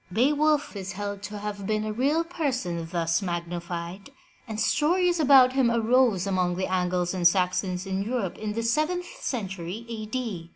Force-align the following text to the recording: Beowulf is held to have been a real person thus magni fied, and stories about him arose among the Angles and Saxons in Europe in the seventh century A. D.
Beowulf 0.11 0.75
is 0.75 0.93
held 0.93 1.21
to 1.21 1.37
have 1.37 1.67
been 1.67 1.83
a 1.85 1.93
real 1.93 2.23
person 2.23 2.87
thus 2.91 3.21
magni 3.21 3.59
fied, 3.59 4.09
and 4.47 4.59
stories 4.59 5.19
about 5.19 5.53
him 5.53 5.69
arose 5.69 6.25
among 6.25 6.55
the 6.55 6.65
Angles 6.65 7.13
and 7.13 7.27
Saxons 7.27 7.85
in 7.85 8.01
Europe 8.01 8.35
in 8.39 8.53
the 8.53 8.63
seventh 8.63 9.05
century 9.21 9.85
A. 9.89 10.07
D. 10.07 10.49